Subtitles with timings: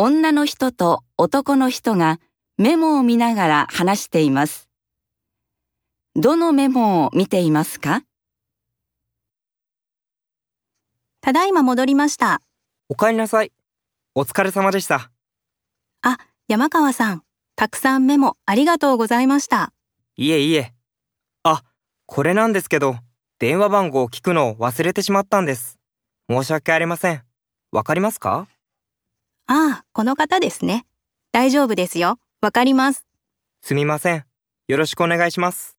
[0.00, 2.20] 女の人と男の人が
[2.56, 4.68] メモを見ながら話しています。
[6.14, 8.04] どのメモを見ていますか？
[11.20, 12.40] ただいま戻りました。
[12.88, 13.50] お帰りなさい。
[14.14, 15.10] お疲れ様でした。
[16.02, 17.24] あ、山川さん。
[17.56, 19.72] たくさんメモありがとうございました。
[20.14, 20.74] いえいえ。
[21.42, 21.64] あ、
[22.06, 22.94] これなんですけど、
[23.40, 25.80] 電話番号を聞くのを忘れてしまったんです。
[26.30, 27.24] 申し訳ありません。
[27.72, 28.46] わかりますか？
[29.50, 30.84] ああ、この方ですね。
[31.32, 32.18] 大丈夫ですよ。
[32.42, 33.06] わかります。
[33.62, 34.24] すみません。
[34.68, 35.77] よろしくお願いします。